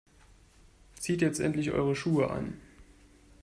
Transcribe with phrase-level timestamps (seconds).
[0.99, 2.55] Zieht jetzt endlich eure Schuhe an.